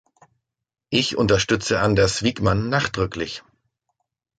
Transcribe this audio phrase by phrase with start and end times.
[0.89, 3.43] Ich unterstütze Anders Wijkman nachdrücklich.